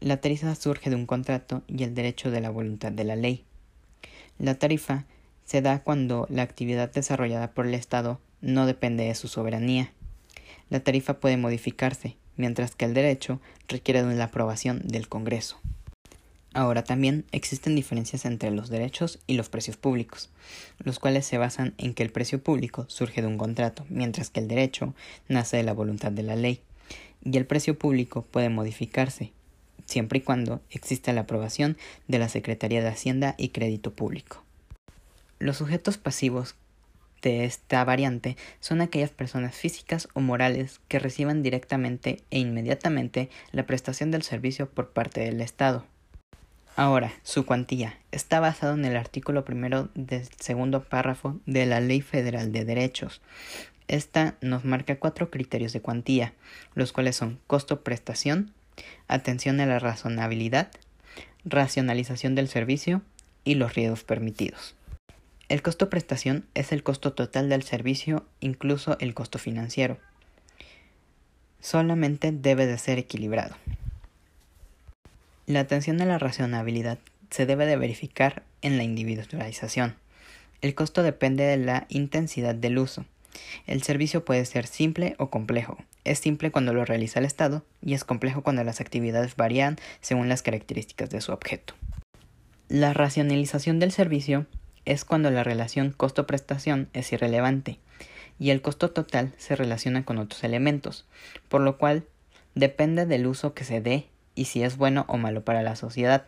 La 0.00 0.18
tarifa 0.18 0.54
surge 0.54 0.88
de 0.88 0.96
un 0.96 1.06
contrato 1.06 1.62
y 1.66 1.84
el 1.84 1.94
derecho 1.94 2.30
de 2.30 2.40
la 2.40 2.50
voluntad 2.50 2.92
de 2.92 3.04
la 3.04 3.16
ley. 3.16 3.44
La 4.38 4.54
tarifa 4.54 5.04
se 5.44 5.60
da 5.60 5.82
cuando 5.82 6.26
la 6.30 6.42
actividad 6.42 6.90
desarrollada 6.92 7.52
por 7.52 7.66
el 7.66 7.74
Estado 7.74 8.20
no 8.40 8.66
depende 8.66 9.04
de 9.04 9.14
su 9.14 9.28
soberanía. 9.28 9.92
La 10.70 10.80
tarifa 10.80 11.20
puede 11.20 11.36
modificarse, 11.36 12.16
mientras 12.36 12.74
que 12.74 12.84
el 12.86 12.94
derecho 12.94 13.40
requiere 13.68 14.02
de 14.02 14.14
la 14.14 14.24
aprobación 14.24 14.80
del 14.86 15.08
Congreso. 15.08 15.60
Ahora 16.52 16.82
también 16.82 17.26
existen 17.30 17.76
diferencias 17.76 18.24
entre 18.24 18.50
los 18.50 18.70
derechos 18.70 19.20
y 19.26 19.34
los 19.34 19.48
precios 19.48 19.76
públicos, 19.76 20.30
los 20.78 20.98
cuales 20.98 21.24
se 21.24 21.38
basan 21.38 21.74
en 21.78 21.94
que 21.94 22.02
el 22.02 22.10
precio 22.10 22.42
público 22.42 22.86
surge 22.88 23.20
de 23.20 23.28
un 23.28 23.38
contrato, 23.38 23.84
mientras 23.88 24.30
que 24.30 24.40
el 24.40 24.48
derecho 24.48 24.94
nace 25.28 25.58
de 25.58 25.62
la 25.62 25.72
voluntad 25.72 26.10
de 26.10 26.24
la 26.24 26.34
ley, 26.34 26.60
y 27.24 27.36
el 27.36 27.46
precio 27.46 27.78
público 27.78 28.22
puede 28.22 28.48
modificarse, 28.48 29.32
siempre 29.86 30.18
y 30.18 30.22
cuando 30.22 30.60
exista 30.70 31.12
la 31.12 31.22
aprobación 31.22 31.76
de 32.08 32.18
la 32.18 32.28
Secretaría 32.28 32.82
de 32.82 32.88
Hacienda 32.88 33.36
y 33.38 33.50
Crédito 33.50 33.92
Público. 33.92 34.42
Los 35.38 35.58
sujetos 35.58 35.98
pasivos 35.98 36.56
de 37.22 37.44
esta 37.44 37.84
variante 37.84 38.36
son 38.60 38.80
aquellas 38.80 39.10
personas 39.10 39.54
físicas 39.54 40.08
o 40.14 40.20
morales 40.20 40.80
que 40.88 40.98
reciban 40.98 41.42
directamente 41.42 42.22
e 42.30 42.38
inmediatamente 42.38 43.30
la 43.52 43.66
prestación 43.66 44.10
del 44.10 44.22
servicio 44.22 44.68
por 44.68 44.90
parte 44.90 45.20
del 45.20 45.40
Estado. 45.40 45.84
Ahora, 46.76 47.12
su 47.22 47.44
cuantía 47.44 47.98
está 48.10 48.40
basado 48.40 48.74
en 48.74 48.84
el 48.84 48.96
artículo 48.96 49.44
primero 49.44 49.90
del 49.94 50.26
segundo 50.38 50.84
párrafo 50.84 51.38
de 51.44 51.66
la 51.66 51.80
Ley 51.80 52.00
Federal 52.00 52.52
de 52.52 52.64
Derechos. 52.64 53.20
Esta 53.88 54.36
nos 54.40 54.64
marca 54.64 54.98
cuatro 54.98 55.30
criterios 55.30 55.72
de 55.72 55.80
cuantía, 55.82 56.32
los 56.74 56.92
cuales 56.92 57.16
son 57.16 57.40
costo-prestación, 57.46 58.52
atención 59.08 59.60
a 59.60 59.66
la 59.66 59.78
razonabilidad, 59.78 60.70
racionalización 61.44 62.34
del 62.34 62.48
servicio 62.48 63.02
y 63.44 63.56
los 63.56 63.74
riesgos 63.74 64.04
permitidos. 64.04 64.76
El 65.50 65.62
costo 65.62 65.90
prestación 65.90 66.46
es 66.54 66.70
el 66.70 66.84
costo 66.84 67.12
total 67.12 67.48
del 67.48 67.64
servicio, 67.64 68.24
incluso 68.38 68.96
el 69.00 69.14
costo 69.14 69.40
financiero. 69.40 69.98
solamente 71.58 72.30
debe 72.30 72.66
de 72.66 72.78
ser 72.78 73.00
equilibrado. 73.00 73.56
La 75.46 75.58
atención 75.58 76.00
a 76.00 76.06
la 76.06 76.20
racionabilidad 76.20 77.00
se 77.30 77.46
debe 77.46 77.66
de 77.66 77.76
verificar 77.76 78.44
en 78.62 78.76
la 78.76 78.84
individualización. 78.84 79.96
El 80.62 80.76
costo 80.76 81.02
depende 81.02 81.42
de 81.42 81.56
la 81.56 81.86
intensidad 81.88 82.54
del 82.54 82.78
uso. 82.78 83.04
El 83.66 83.82
servicio 83.82 84.24
puede 84.24 84.44
ser 84.44 84.68
simple 84.68 85.16
o 85.18 85.30
complejo. 85.30 85.78
Es 86.04 86.20
simple 86.20 86.52
cuando 86.52 86.72
lo 86.72 86.84
realiza 86.84 87.18
el 87.18 87.24
Estado 87.26 87.64
y 87.82 87.94
es 87.94 88.04
complejo 88.04 88.42
cuando 88.42 88.62
las 88.62 88.80
actividades 88.80 89.34
varían 89.34 89.78
según 90.00 90.28
las 90.28 90.42
características 90.42 91.10
de 91.10 91.20
su 91.20 91.32
objeto. 91.32 91.74
La 92.68 92.92
racionalización 92.94 93.80
del 93.80 93.90
servicio 93.90 94.46
es 94.84 95.04
cuando 95.04 95.30
la 95.30 95.44
relación 95.44 95.92
costo-prestación 95.92 96.88
es 96.92 97.12
irrelevante 97.12 97.78
y 98.38 98.50
el 98.50 98.62
costo 98.62 98.90
total 98.90 99.32
se 99.36 99.54
relaciona 99.54 100.04
con 100.04 100.18
otros 100.18 100.42
elementos, 100.44 101.04
por 101.48 101.60
lo 101.60 101.78
cual 101.78 102.04
depende 102.54 103.06
del 103.06 103.26
uso 103.26 103.54
que 103.54 103.64
se 103.64 103.80
dé 103.80 104.06
y 104.34 104.46
si 104.46 104.62
es 104.62 104.76
bueno 104.76 105.04
o 105.08 105.18
malo 105.18 105.44
para 105.44 105.62
la 105.62 105.76
sociedad. 105.76 106.26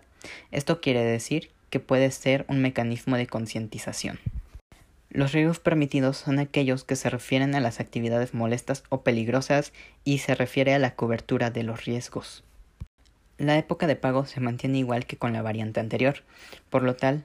Esto 0.51 0.81
quiere 0.81 1.03
decir 1.03 1.51
que 1.71 1.81
puede 1.81 2.11
ser 2.11 2.45
un 2.49 2.61
mecanismo 2.61 3.17
de 3.17 3.27
concientización. 3.27 4.21
Los 5.09 5.33
riesgos 5.33 5.59
permitidos 5.59 6.17
son 6.17 6.39
aquellos 6.39 6.85
que 6.85 6.97
se 6.97 7.11
refieren 7.11 7.55
a 7.55 7.61
las 7.61 7.81
actividades 7.81 8.35
molestas 8.35 8.85
o 8.89 9.03
peligrosas 9.03 9.73
y 10.05 10.19
se 10.19 10.35
refiere 10.35 10.75
a 10.75 10.79
la 10.79 10.95
cobertura 10.95 11.51
de 11.51 11.63
los 11.63 11.85
riesgos. 11.85 12.45
La 13.39 13.59
época 13.59 13.87
de 13.87 13.97
pago 13.97 14.25
se 14.25 14.41
mantiene 14.41 14.79
igual 14.79 15.07
que 15.07 15.17
con 15.17 15.33
la 15.33 15.43
variante 15.43 15.81
anterior, 15.81 16.23
por 16.71 16.83
lo 16.83 16.95
tal 16.95 17.25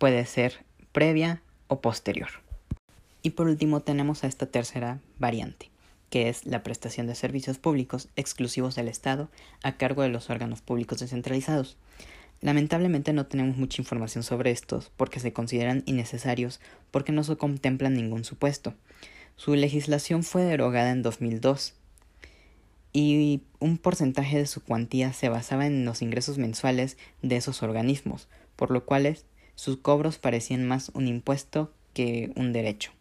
puede 0.00 0.24
ser 0.24 0.64
previa 0.92 1.42
o 1.68 1.82
posterior. 1.82 2.30
Y 3.22 3.30
por 3.30 3.48
último 3.48 3.80
tenemos 3.80 4.24
a 4.24 4.28
esta 4.28 4.46
tercera 4.46 4.98
variante, 5.18 5.70
que 6.08 6.30
es 6.30 6.46
la 6.46 6.62
prestación 6.62 7.06
de 7.06 7.14
servicios 7.14 7.58
públicos 7.58 8.08
exclusivos 8.16 8.74
del 8.74 8.88
Estado 8.88 9.28
a 9.62 9.76
cargo 9.76 10.00
de 10.00 10.08
los 10.08 10.30
órganos 10.30 10.62
públicos 10.62 11.00
descentralizados. 11.00 11.76
Lamentablemente 12.40 13.12
no 13.12 13.26
tenemos 13.26 13.58
mucha 13.58 13.82
información 13.82 14.24
sobre 14.24 14.50
estos 14.52 14.90
porque 14.96 15.20
se 15.20 15.34
consideran 15.34 15.82
innecesarios 15.84 16.60
porque 16.90 17.12
no 17.12 17.22
se 17.22 17.36
contemplan 17.36 17.92
ningún 17.92 18.24
supuesto. 18.24 18.72
Su 19.36 19.54
legislación 19.54 20.22
fue 20.22 20.44
derogada 20.44 20.92
en 20.92 21.02
2002 21.02 21.74
y 22.94 23.42
un 23.58 23.76
porcentaje 23.76 24.38
de 24.38 24.46
su 24.46 24.64
cuantía 24.64 25.12
se 25.12 25.28
basaba 25.28 25.66
en 25.66 25.84
los 25.84 26.00
ingresos 26.00 26.38
mensuales 26.38 26.96
de 27.20 27.36
esos 27.36 27.62
organismos, 27.62 28.28
por 28.56 28.70
lo 28.70 28.86
cual 28.86 29.04
sus 29.54 29.78
cobros 29.78 30.18
parecían 30.18 30.66
más 30.66 30.90
un 30.94 31.08
impuesto 31.08 31.72
que 31.92 32.32
un 32.36 32.52
derecho. 32.52 32.92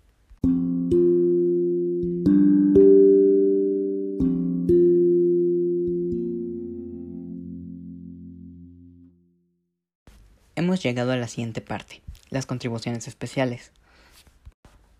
Hemos 10.56 10.84
llegado 10.84 11.14
a 11.14 11.16
la 11.16 11.30
siguiente 11.30 11.62
parte, 11.62 12.02
las 12.30 12.46
contribuciones 12.46 13.08
especiales. 13.08 13.72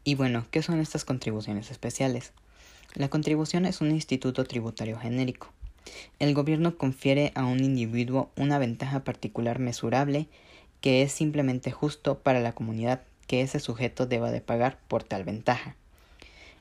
Y 0.06 0.16
bueno, 0.16 0.46
¿qué 0.52 0.62
son 0.62 0.80
estas 0.80 1.04
contribuciones 1.04 1.70
especiales? 1.70 2.32
La 2.96 3.10
contribución 3.10 3.66
es 3.66 3.82
un 3.82 3.92
instituto 3.92 4.46
tributario 4.46 4.98
genérico. 4.98 5.52
El 6.18 6.34
gobierno 6.34 6.78
confiere 6.78 7.32
a 7.36 7.46
un 7.46 7.64
individuo 7.64 8.32
una 8.38 8.58
ventaja 8.58 9.04
particular 9.04 9.60
mesurable 9.60 10.28
que 10.82 11.02
es 11.02 11.12
simplemente 11.12 11.72
justo 11.72 12.20
para 12.20 12.40
la 12.40 12.54
comunidad 12.54 13.02
que 13.28 13.42
ese 13.42 13.60
sujeto 13.60 14.06
deba 14.06 14.32
de 14.32 14.42
pagar 14.42 14.80
por 14.88 15.04
tal 15.04 15.24
ventaja. 15.24 15.76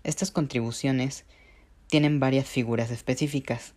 Estas 0.04 0.30
contribuciones 0.30 1.24
tienen 1.88 2.20
varias 2.20 2.46
figuras 2.46 2.90
específicas, 2.90 3.72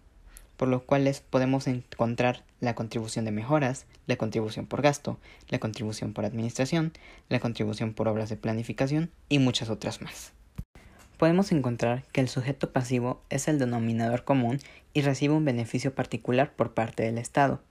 por 0.57 0.67
lo 0.67 0.85
cuales 0.85 1.21
podemos 1.21 1.67
encontrar 1.67 2.43
la 2.59 2.75
contribución 2.75 3.25
de 3.25 3.31
mejoras, 3.31 3.85
la 4.05 4.17
contribución 4.17 4.67
por 4.67 4.81
gasto, 4.81 5.17
la 5.47 5.59
contribución 5.59 6.13
por 6.13 6.25
administración, 6.25 6.93
la 7.29 7.39
contribución 7.39 7.93
por 7.93 8.07
obras 8.07 8.29
de 8.29 8.37
planificación 8.37 9.09
y 9.29 9.39
muchas 9.39 9.69
otras 9.69 10.01
más. 10.01 10.33
Podemos 11.17 11.51
encontrar 11.51 12.03
que 12.11 12.21
el 12.21 12.29
sujeto 12.29 12.71
pasivo 12.71 13.21
es 13.29 13.47
el 13.47 13.59
denominador 13.59 14.23
común 14.23 14.59
y 14.93 15.01
recibe 15.01 15.33
un 15.33 15.45
beneficio 15.45 15.95
particular 15.95 16.51
por 16.53 16.73
parte 16.73 17.03
del 17.03 17.17
Estado. 17.17 17.61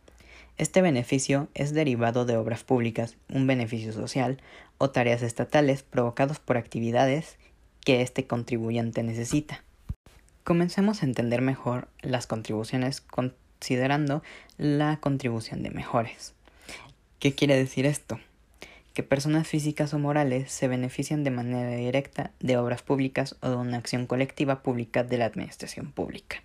Este 0.60 0.82
beneficio 0.82 1.48
es 1.54 1.72
derivado 1.72 2.26
de 2.26 2.36
obras 2.36 2.64
públicas, 2.64 3.16
un 3.30 3.46
beneficio 3.46 3.94
social 3.94 4.42
o 4.76 4.90
tareas 4.90 5.22
estatales 5.22 5.82
provocados 5.82 6.38
por 6.38 6.58
actividades 6.58 7.38
que 7.82 8.02
este 8.02 8.26
contribuyente 8.26 9.02
necesita. 9.02 9.64
Comencemos 10.44 11.00
a 11.02 11.06
entender 11.06 11.40
mejor 11.40 11.88
las 12.02 12.26
contribuciones 12.26 13.00
considerando 13.00 14.22
la 14.58 14.98
contribución 15.00 15.62
de 15.62 15.70
mejores. 15.70 16.34
¿Qué 17.20 17.34
quiere 17.34 17.56
decir 17.56 17.86
esto? 17.86 18.20
Que 18.92 19.02
personas 19.02 19.48
físicas 19.48 19.94
o 19.94 19.98
morales 19.98 20.52
se 20.52 20.68
benefician 20.68 21.24
de 21.24 21.30
manera 21.30 21.70
directa 21.70 22.32
de 22.38 22.58
obras 22.58 22.82
públicas 22.82 23.34
o 23.40 23.48
de 23.48 23.56
una 23.56 23.78
acción 23.78 24.06
colectiva 24.06 24.62
pública 24.62 25.04
de 25.04 25.16
la 25.16 25.24
administración 25.24 25.90
pública. 25.90 26.42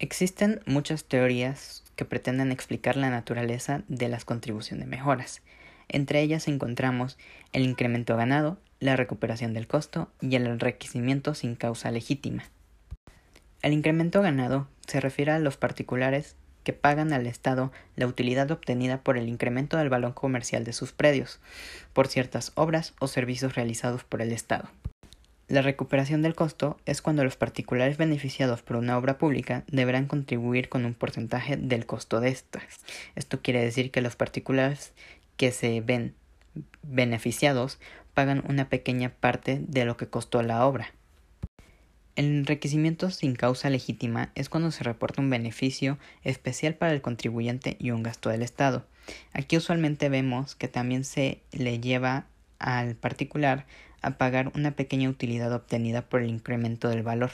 Existen 0.00 0.62
muchas 0.66 1.04
teorías 1.04 1.81
que 2.02 2.08
pretenden 2.08 2.50
explicar 2.50 2.96
la 2.96 3.10
naturaleza 3.10 3.84
de 3.86 4.08
las 4.08 4.24
contribuciones 4.24 4.86
de 4.86 4.90
mejoras. 4.90 5.40
Entre 5.88 6.20
ellas 6.20 6.48
encontramos 6.48 7.16
el 7.52 7.62
incremento 7.62 8.16
ganado, 8.16 8.58
la 8.80 8.96
recuperación 8.96 9.54
del 9.54 9.68
costo 9.68 10.10
y 10.20 10.34
el 10.34 10.48
enriquecimiento 10.48 11.34
sin 11.34 11.54
causa 11.54 11.92
legítima. 11.92 12.42
El 13.62 13.72
incremento 13.72 14.20
ganado 14.20 14.66
se 14.84 14.98
refiere 14.98 15.30
a 15.30 15.38
los 15.38 15.56
particulares 15.56 16.34
que 16.64 16.72
pagan 16.72 17.12
al 17.12 17.28
Estado 17.28 17.70
la 17.94 18.08
utilidad 18.08 18.50
obtenida 18.50 19.00
por 19.00 19.16
el 19.16 19.28
incremento 19.28 19.76
del 19.76 19.88
valor 19.88 20.14
comercial 20.14 20.64
de 20.64 20.72
sus 20.72 20.90
predios, 20.90 21.38
por 21.92 22.08
ciertas 22.08 22.50
obras 22.56 22.94
o 22.98 23.06
servicios 23.06 23.54
realizados 23.54 24.02
por 24.02 24.22
el 24.22 24.32
Estado. 24.32 24.68
La 25.48 25.60
recuperación 25.60 26.22
del 26.22 26.34
costo 26.34 26.78
es 26.86 27.02
cuando 27.02 27.24
los 27.24 27.36
particulares 27.36 27.98
beneficiados 27.98 28.62
por 28.62 28.76
una 28.76 28.96
obra 28.96 29.18
pública 29.18 29.64
deberán 29.66 30.06
contribuir 30.06 30.68
con 30.68 30.86
un 30.86 30.94
porcentaje 30.94 31.56
del 31.56 31.84
costo 31.84 32.20
de 32.20 32.30
estas. 32.30 32.80
Esto 33.16 33.42
quiere 33.42 33.62
decir 33.62 33.90
que 33.90 34.00
los 34.00 34.16
particulares 34.16 34.92
que 35.36 35.52
se 35.52 35.80
ven 35.80 36.14
beneficiados 36.82 37.78
pagan 38.14 38.44
una 38.48 38.68
pequeña 38.68 39.10
parte 39.10 39.60
de 39.66 39.84
lo 39.84 39.96
que 39.96 40.06
costó 40.06 40.42
la 40.42 40.64
obra. 40.66 40.92
El 42.14 42.26
enriquecimiento 42.26 43.10
sin 43.10 43.34
causa 43.34 43.70
legítima 43.70 44.32
es 44.34 44.50
cuando 44.50 44.70
se 44.70 44.84
reporta 44.84 45.22
un 45.22 45.30
beneficio 45.30 45.98
especial 46.24 46.74
para 46.74 46.92
el 46.92 47.00
contribuyente 47.00 47.76
y 47.78 47.90
un 47.90 48.02
gasto 48.02 48.28
del 48.28 48.42
Estado. 48.42 48.86
Aquí 49.32 49.56
usualmente 49.56 50.10
vemos 50.10 50.54
que 50.54 50.68
también 50.68 51.04
se 51.04 51.40
le 51.52 51.80
lleva 51.80 52.26
al 52.58 52.94
particular 52.96 53.66
a 54.02 54.18
pagar 54.18 54.52
una 54.54 54.72
pequeña 54.72 55.08
utilidad 55.08 55.52
obtenida 55.52 56.02
por 56.02 56.22
el 56.22 56.28
incremento 56.28 56.88
del 56.88 57.02
valor. 57.02 57.30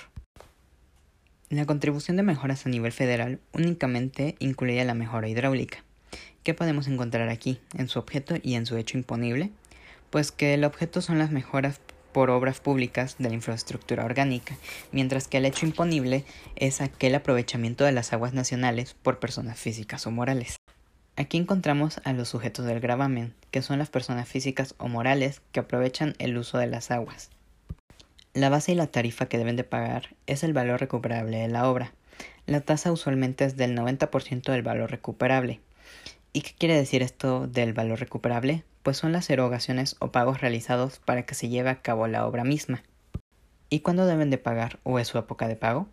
La 1.51 1.65
contribución 1.65 2.19
de 2.19 2.23
mejoras 2.23 2.67
a 2.67 2.69
nivel 2.69 2.93
federal 2.93 3.41
únicamente 3.53 4.37
incluye 4.39 4.85
la 4.85 4.95
mejora 4.95 5.29
hidráulica. 5.29 5.83
¿Qué 6.43 6.55
podemos 6.55 6.87
encontrar 6.87 7.29
aquí, 7.31 7.59
en 7.77 7.89
su 7.89 7.99
objeto 7.99 8.37
y 8.43 8.55
en 8.55 8.67
su 8.67 8.77
hecho 8.77 8.99
imponible? 8.99 9.51
Pues 10.11 10.31
que 10.31 10.55
el 10.55 10.65
objeto 10.65 11.01
son 11.01 11.19
las 11.19 11.31
mejoras 11.31 11.81
por 12.13 12.31
obras 12.31 12.61
públicas 12.61 13.17
de 13.19 13.29
la 13.29 13.35
infraestructura 13.35 14.05
orgánica, 14.05 14.57
mientras 14.93 15.29
que 15.29 15.39
el 15.39 15.47
hecho 15.47 15.67
imponible 15.67 16.25
es 16.57 16.81
aquel 16.81 17.15
aprovechamiento 17.15 17.85
de 17.85 17.93
las 17.93 18.13
aguas 18.13 18.35
nacionales 18.35 18.95
por 19.03 19.19
personas 19.19 19.59
físicas 19.59 20.07
o 20.07 20.11
morales. 20.11 20.57
Aquí 21.19 21.37
encontramos 21.37 22.01
a 22.05 22.13
los 22.13 22.29
sujetos 22.29 22.65
del 22.65 22.79
gravamen, 22.79 23.35
que 23.51 23.61
son 23.61 23.81
las 23.81 23.91
personas 23.91 24.29
físicas 24.29 24.77
o 24.79 24.87
morales 24.87 25.43
que 25.51 25.59
aprovechan 25.59 26.15
el 26.21 26.39
uso 26.39 26.59
de 26.59 26.69
las 26.69 26.93
aguas. 26.93 27.31
La 28.35 28.51
base 28.51 28.71
y 28.71 28.75
la 28.77 28.87
tarifa 28.87 29.27
que 29.27 29.37
deben 29.37 29.57
de 29.57 29.65
pagar 29.65 30.15
es 30.29 30.45
el 30.45 30.53
valor 30.53 30.79
recuperable 30.79 31.39
de 31.39 31.49
la 31.49 31.69
obra. 31.69 31.93
La 32.47 32.61
tasa 32.61 32.93
usualmente 32.93 33.45
es 33.45 33.57
del 33.57 33.77
90% 33.77 34.53
del 34.53 34.63
valor 34.63 34.93
recuperable. 34.93 35.59
¿Y 36.33 36.43
qué 36.43 36.53
quiere 36.57 36.77
decir 36.77 37.03
esto 37.03 37.49
del 37.49 37.73
valor 37.73 37.99
recuperable? 37.99 38.63
Pues 38.85 38.97
son 38.97 39.11
las 39.11 39.29
erogaciones 39.29 39.97
o 39.99 40.13
pagos 40.13 40.41
realizados 40.41 41.01
para 41.01 41.27
que 41.27 41.35
se 41.35 41.49
lleve 41.49 41.71
a 41.71 41.83
cabo 41.83 42.07
la 42.07 42.29
obra 42.29 42.45
misma. 42.45 42.85
¿Y 43.71 43.81
cuándo 43.81 44.07
deben 44.07 44.31
de 44.31 44.39
pagar 44.39 44.79
o 44.85 45.01
es 45.01 45.09
su 45.09 45.19
época 45.19 45.49
de 45.49 45.57
pago? 45.57 45.89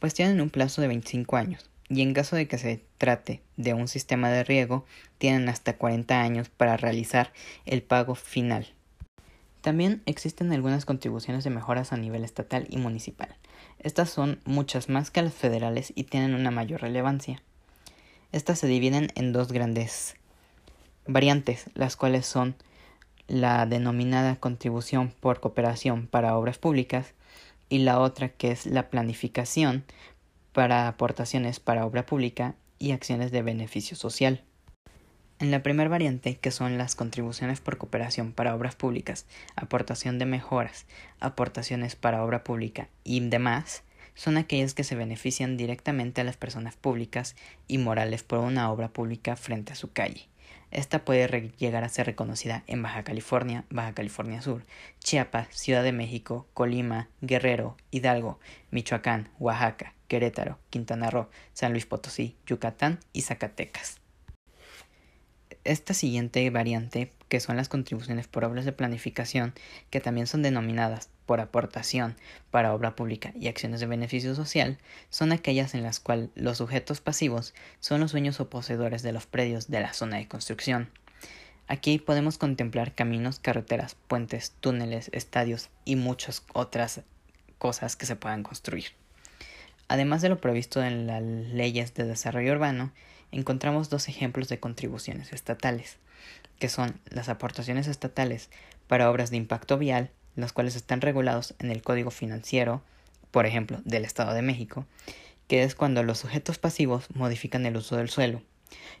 Pues 0.00 0.12
tienen 0.12 0.42
un 0.42 0.50
plazo 0.50 0.82
de 0.82 0.88
25 0.88 1.36
años, 1.36 1.70
y 1.88 2.02
en 2.02 2.14
caso 2.14 2.36
de 2.36 2.48
que 2.48 2.58
se 2.58 2.82
trate 2.98 3.42
de 3.56 3.74
un 3.74 3.88
sistema 3.88 4.30
de 4.30 4.44
riego, 4.44 4.84
tienen 5.18 5.48
hasta 5.48 5.76
40 5.76 6.20
años 6.20 6.48
para 6.48 6.76
realizar 6.76 7.32
el 7.64 7.82
pago 7.82 8.14
final. 8.14 8.72
También 9.60 10.02
existen 10.06 10.52
algunas 10.52 10.84
contribuciones 10.84 11.44
de 11.44 11.50
mejoras 11.50 11.92
a 11.92 11.96
nivel 11.96 12.24
estatal 12.24 12.66
y 12.70 12.78
municipal. 12.78 13.34
Estas 13.80 14.10
son 14.10 14.40
muchas 14.44 14.88
más 14.88 15.10
que 15.10 15.22
las 15.22 15.34
federales 15.34 15.92
y 15.96 16.04
tienen 16.04 16.34
una 16.34 16.50
mayor 16.50 16.82
relevancia. 16.82 17.42
Estas 18.32 18.58
se 18.58 18.66
dividen 18.66 19.08
en 19.14 19.32
dos 19.32 19.52
grandes 19.52 20.16
variantes, 21.06 21.66
las 21.74 21.96
cuales 21.96 22.26
son 22.26 22.56
la 23.28 23.66
denominada 23.66 24.36
contribución 24.36 25.12
por 25.20 25.40
cooperación 25.40 26.06
para 26.06 26.36
obras 26.36 26.58
públicas, 26.58 27.14
y 27.68 27.78
la 27.78 27.98
otra 27.98 28.28
que 28.28 28.52
es 28.52 28.66
la 28.66 28.90
planificación 28.90 29.84
para 30.56 30.88
aportaciones 30.88 31.60
para 31.60 31.84
obra 31.84 32.06
pública 32.06 32.54
y 32.78 32.92
acciones 32.92 33.30
de 33.30 33.42
beneficio 33.42 33.94
social. 33.94 34.42
En 35.38 35.50
la 35.50 35.62
primera 35.62 35.90
variante, 35.90 36.38
que 36.38 36.50
son 36.50 36.78
las 36.78 36.94
contribuciones 36.94 37.60
por 37.60 37.76
cooperación 37.76 38.32
para 38.32 38.54
obras 38.54 38.74
públicas, 38.74 39.26
aportación 39.54 40.18
de 40.18 40.24
mejoras, 40.24 40.86
aportaciones 41.20 41.94
para 41.94 42.24
obra 42.24 42.42
pública 42.42 42.88
y 43.04 43.20
demás, 43.20 43.82
son 44.14 44.38
aquellas 44.38 44.72
que 44.72 44.82
se 44.82 44.94
benefician 44.94 45.58
directamente 45.58 46.22
a 46.22 46.24
las 46.24 46.38
personas 46.38 46.74
públicas 46.74 47.36
y 47.68 47.76
morales 47.76 48.22
por 48.22 48.38
una 48.38 48.72
obra 48.72 48.88
pública 48.88 49.36
frente 49.36 49.74
a 49.74 49.76
su 49.76 49.92
calle. 49.92 50.26
Esta 50.70 51.04
puede 51.04 51.52
llegar 51.58 51.84
a 51.84 51.88
ser 51.88 52.06
reconocida 52.06 52.64
en 52.66 52.82
Baja 52.82 53.04
California, 53.04 53.64
Baja 53.70 53.94
California 53.94 54.42
Sur, 54.42 54.64
Chiapas, 54.98 55.48
Ciudad 55.50 55.82
de 55.82 55.92
México, 55.92 56.46
Colima, 56.54 57.08
Guerrero, 57.20 57.76
Hidalgo, 57.90 58.38
Michoacán, 58.70 59.28
Oaxaca, 59.38 59.94
Querétaro, 60.08 60.58
Quintana 60.70 61.10
Roo, 61.10 61.28
San 61.52 61.72
Luis 61.72 61.86
Potosí, 61.86 62.36
Yucatán 62.46 62.98
y 63.12 63.22
Zacatecas. 63.22 64.00
Esta 65.64 65.94
siguiente 65.94 66.48
variante, 66.50 67.12
que 67.28 67.40
son 67.40 67.56
las 67.56 67.68
contribuciones 67.68 68.28
por 68.28 68.44
obras 68.44 68.64
de 68.64 68.72
planificación, 68.72 69.54
que 69.90 70.00
también 70.00 70.26
son 70.26 70.42
denominadas 70.42 71.10
por 71.26 71.40
aportación 71.40 72.16
para 72.50 72.72
obra 72.72 72.96
pública 72.96 73.32
y 73.38 73.48
acciones 73.48 73.80
de 73.80 73.86
beneficio 73.86 74.34
social, 74.34 74.78
son 75.10 75.32
aquellas 75.32 75.74
en 75.74 75.82
las 75.82 76.00
cuales 76.00 76.30
los 76.34 76.58
sujetos 76.58 77.00
pasivos 77.00 77.52
son 77.80 78.00
los 78.00 78.12
dueños 78.12 78.40
o 78.40 78.48
poseedores 78.48 79.02
de 79.02 79.12
los 79.12 79.26
predios 79.26 79.68
de 79.68 79.80
la 79.80 79.92
zona 79.92 80.16
de 80.16 80.28
construcción. 80.28 80.88
Aquí 81.68 81.98
podemos 81.98 82.38
contemplar 82.38 82.94
caminos, 82.94 83.40
carreteras, 83.40 83.96
puentes, 84.06 84.52
túneles, 84.60 85.10
estadios 85.12 85.68
y 85.84 85.96
muchas 85.96 86.44
otras 86.52 87.02
cosas 87.58 87.96
que 87.96 88.06
se 88.06 88.14
puedan 88.14 88.44
construir. 88.44 88.86
Además 89.88 90.22
de 90.22 90.28
lo 90.28 90.40
previsto 90.40 90.82
en 90.82 91.06
las 91.06 91.22
leyes 91.22 91.94
de 91.94 92.04
desarrollo 92.04 92.52
urbano, 92.52 92.92
encontramos 93.32 93.90
dos 93.90 94.08
ejemplos 94.08 94.48
de 94.48 94.60
contribuciones 94.60 95.32
estatales, 95.32 95.98
que 96.58 96.68
son 96.68 97.00
las 97.10 97.28
aportaciones 97.28 97.88
estatales 97.88 98.50
para 98.86 99.10
obras 99.10 99.30
de 99.30 99.36
impacto 99.36 99.78
vial, 99.78 100.10
las 100.36 100.52
cuales 100.52 100.76
están 100.76 101.00
regulados 101.00 101.54
en 101.58 101.70
el 101.70 101.82
Código 101.82 102.10
Financiero, 102.10 102.82
por 103.30 103.46
ejemplo, 103.46 103.80
del 103.84 104.04
Estado 104.04 104.32
de 104.34 104.42
México, 104.42 104.86
que 105.48 105.62
es 105.62 105.74
cuando 105.74 106.02
los 106.02 106.18
sujetos 106.18 106.58
pasivos 106.58 107.06
modifican 107.14 107.66
el 107.66 107.76
uso 107.76 107.96
del 107.96 108.10
suelo, 108.10 108.42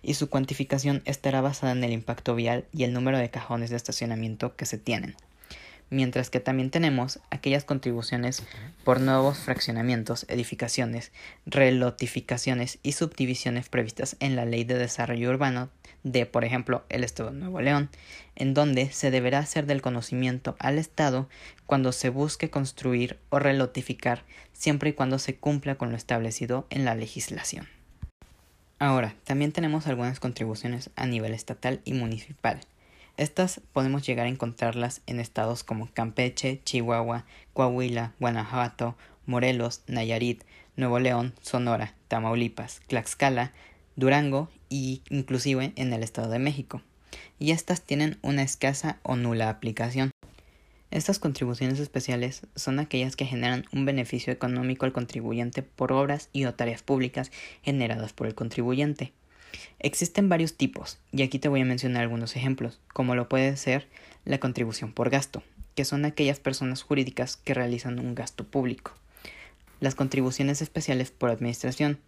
y 0.02 0.14
su 0.14 0.28
cuantificación 0.28 1.02
estará 1.04 1.40
basada 1.40 1.72
en 1.72 1.84
el 1.84 1.92
impacto 1.92 2.34
vial 2.34 2.66
y 2.72 2.84
el 2.84 2.92
número 2.92 3.18
de 3.18 3.30
cajones 3.30 3.70
de 3.70 3.76
estacionamiento 3.76 4.56
que 4.56 4.66
se 4.66 4.78
tienen. 4.78 5.16
Mientras 5.88 6.30
que 6.30 6.40
también 6.40 6.70
tenemos 6.70 7.20
aquellas 7.30 7.64
contribuciones 7.64 8.42
por 8.82 9.00
nuevos 9.00 9.38
fraccionamientos, 9.38 10.26
edificaciones, 10.28 11.12
relotificaciones 11.46 12.80
y 12.82 12.92
subdivisiones 12.92 13.68
previstas 13.68 14.16
en 14.18 14.34
la 14.34 14.44
Ley 14.44 14.64
de 14.64 14.78
Desarrollo 14.78 15.30
Urbano 15.30 15.70
de, 16.06 16.24
por 16.24 16.44
ejemplo, 16.44 16.84
el 16.88 17.02
Estado 17.02 17.32
de 17.32 17.38
Nuevo 17.38 17.60
León, 17.60 17.90
en 18.36 18.54
donde 18.54 18.92
se 18.92 19.10
deberá 19.10 19.40
hacer 19.40 19.66
del 19.66 19.82
conocimiento 19.82 20.54
al 20.60 20.78
Estado 20.78 21.28
cuando 21.66 21.90
se 21.90 22.10
busque 22.10 22.48
construir 22.48 23.18
o 23.28 23.40
relotificar 23.40 24.22
siempre 24.52 24.90
y 24.90 24.92
cuando 24.92 25.18
se 25.18 25.34
cumpla 25.34 25.74
con 25.74 25.90
lo 25.90 25.96
establecido 25.96 26.64
en 26.70 26.84
la 26.84 26.94
legislación. 26.94 27.68
Ahora, 28.78 29.16
también 29.24 29.50
tenemos 29.50 29.88
algunas 29.88 30.20
contribuciones 30.20 30.90
a 30.94 31.06
nivel 31.06 31.34
estatal 31.34 31.80
y 31.84 31.94
municipal. 31.94 32.60
Estas 33.16 33.60
podemos 33.72 34.06
llegar 34.06 34.26
a 34.26 34.30
encontrarlas 34.30 35.00
en 35.06 35.18
estados 35.18 35.64
como 35.64 35.90
Campeche, 35.92 36.60
Chihuahua, 36.64 37.24
Coahuila, 37.52 38.12
Guanajuato, 38.20 38.96
Morelos, 39.24 39.82
Nayarit, 39.88 40.44
Nuevo 40.76 41.00
León, 41.00 41.34
Sonora, 41.40 41.94
Tamaulipas, 42.06 42.80
Tlaxcala, 42.86 43.52
Durango 43.96 44.50
e 44.70 45.00
inclusive 45.10 45.72
en 45.76 45.92
el 45.92 46.02
Estado 46.02 46.30
de 46.30 46.38
México. 46.38 46.82
Y 47.38 47.50
estas 47.50 47.82
tienen 47.82 48.18
una 48.22 48.42
escasa 48.42 48.98
o 49.02 49.16
nula 49.16 49.50
aplicación. 49.50 50.10
Estas 50.90 51.18
contribuciones 51.18 51.80
especiales 51.80 52.42
son 52.54 52.78
aquellas 52.78 53.16
que 53.16 53.26
generan 53.26 53.64
un 53.72 53.84
beneficio 53.84 54.32
económico 54.32 54.86
al 54.86 54.92
contribuyente 54.92 55.62
por 55.62 55.92
obras 55.92 56.28
y 56.32 56.44
o 56.44 56.54
tareas 56.54 56.82
públicas 56.82 57.32
generadas 57.62 58.12
por 58.12 58.26
el 58.26 58.34
contribuyente. 58.34 59.12
Existen 59.78 60.28
varios 60.28 60.56
tipos, 60.56 60.98
y 61.12 61.22
aquí 61.22 61.38
te 61.38 61.48
voy 61.48 61.60
a 61.60 61.64
mencionar 61.64 62.02
algunos 62.02 62.36
ejemplos, 62.36 62.80
como 62.92 63.14
lo 63.14 63.28
puede 63.28 63.56
ser 63.56 63.88
la 64.24 64.38
contribución 64.38 64.92
por 64.92 65.10
gasto, 65.10 65.42
que 65.74 65.84
son 65.84 66.04
aquellas 66.04 66.40
personas 66.40 66.82
jurídicas 66.82 67.36
que 67.36 67.54
realizan 67.54 67.98
un 67.98 68.14
gasto 68.14 68.44
público. 68.44 68.92
Las 69.80 69.94
contribuciones 69.94 70.62
especiales 70.62 71.10
por 71.10 71.30
administración, 71.30 71.98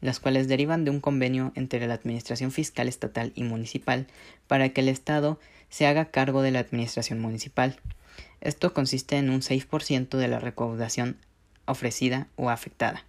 las 0.00 0.20
cuales 0.20 0.48
derivan 0.48 0.84
de 0.84 0.90
un 0.90 1.00
convenio 1.00 1.52
entre 1.54 1.86
la 1.86 1.94
Administración 1.94 2.52
Fiscal 2.52 2.88
Estatal 2.88 3.32
y 3.34 3.44
Municipal 3.44 4.06
para 4.46 4.68
que 4.70 4.80
el 4.80 4.88
Estado 4.88 5.38
se 5.68 5.86
haga 5.86 6.06
cargo 6.06 6.42
de 6.42 6.50
la 6.50 6.60
Administración 6.60 7.20
Municipal. 7.20 7.78
Esto 8.40 8.72
consiste 8.72 9.16
en 9.16 9.30
un 9.30 9.40
6% 9.40 10.16
de 10.16 10.28
la 10.28 10.38
recaudación 10.38 11.16
ofrecida 11.66 12.28
o 12.36 12.50
afectada. 12.50 13.04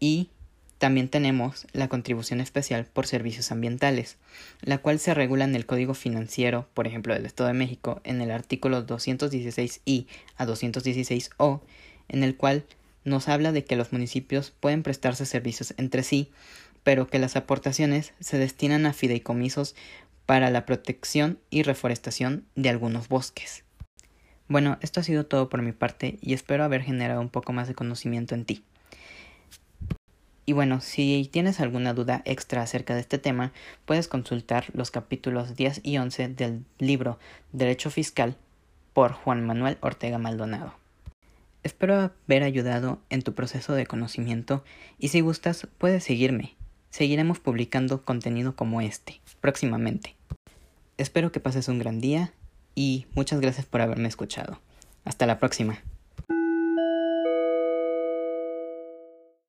Y 0.00 0.30
también 0.78 1.08
tenemos 1.08 1.66
la 1.72 1.88
contribución 1.88 2.40
especial 2.40 2.84
por 2.84 3.06
servicios 3.06 3.50
ambientales, 3.52 4.16
la 4.60 4.78
cual 4.78 4.98
se 4.98 5.14
regula 5.14 5.44
en 5.44 5.54
el 5.54 5.66
Código 5.66 5.94
Financiero, 5.94 6.68
por 6.74 6.86
ejemplo, 6.86 7.14
del 7.14 7.26
Estado 7.26 7.48
de 7.48 7.54
México, 7.54 8.00
en 8.04 8.20
el 8.20 8.30
artículo 8.30 8.86
216i 8.86 10.06
a 10.36 10.46
216o, 10.46 11.60
en 12.08 12.22
el 12.22 12.36
cual 12.36 12.64
nos 13.04 13.28
habla 13.28 13.52
de 13.52 13.64
que 13.64 13.76
los 13.76 13.92
municipios 13.92 14.50
pueden 14.50 14.82
prestarse 14.82 15.26
servicios 15.26 15.74
entre 15.76 16.02
sí, 16.02 16.30
pero 16.82 17.06
que 17.06 17.18
las 17.18 17.36
aportaciones 17.36 18.12
se 18.20 18.38
destinan 18.38 18.86
a 18.86 18.92
fideicomisos 18.92 19.74
para 20.26 20.50
la 20.50 20.66
protección 20.66 21.38
y 21.50 21.62
reforestación 21.62 22.44
de 22.54 22.70
algunos 22.70 23.08
bosques. 23.08 23.64
Bueno, 24.48 24.78
esto 24.82 25.00
ha 25.00 25.02
sido 25.02 25.24
todo 25.26 25.48
por 25.48 25.62
mi 25.62 25.72
parte 25.72 26.18
y 26.20 26.34
espero 26.34 26.64
haber 26.64 26.82
generado 26.82 27.20
un 27.20 27.30
poco 27.30 27.52
más 27.52 27.68
de 27.68 27.74
conocimiento 27.74 28.34
en 28.34 28.44
ti. 28.44 28.64
Y 30.46 30.52
bueno, 30.52 30.82
si 30.82 31.28
tienes 31.32 31.60
alguna 31.60 31.94
duda 31.94 32.20
extra 32.26 32.62
acerca 32.62 32.94
de 32.94 33.00
este 33.00 33.16
tema, 33.16 33.52
puedes 33.86 34.08
consultar 34.08 34.66
los 34.74 34.90
capítulos 34.90 35.56
10 35.56 35.80
y 35.82 35.96
11 35.96 36.28
del 36.28 36.64
libro 36.78 37.18
Derecho 37.52 37.90
Fiscal 37.90 38.36
por 38.92 39.12
Juan 39.12 39.46
Manuel 39.46 39.78
Ortega 39.80 40.18
Maldonado. 40.18 40.83
Espero 41.64 42.12
haber 42.28 42.42
ayudado 42.42 43.00
en 43.08 43.22
tu 43.22 43.34
proceso 43.34 43.72
de 43.72 43.86
conocimiento 43.86 44.62
y 44.98 45.08
si 45.08 45.22
gustas 45.22 45.66
puedes 45.78 46.04
seguirme. 46.04 46.54
Seguiremos 46.90 47.40
publicando 47.40 48.04
contenido 48.04 48.54
como 48.54 48.82
este 48.82 49.20
próximamente. 49.40 50.14
Espero 50.98 51.32
que 51.32 51.40
pases 51.40 51.68
un 51.68 51.78
gran 51.78 52.00
día 52.00 52.34
y 52.74 53.06
muchas 53.14 53.40
gracias 53.40 53.64
por 53.66 53.80
haberme 53.80 54.08
escuchado. 54.08 54.60
Hasta 55.04 55.26
la 55.26 55.38
próxima. 55.38 55.82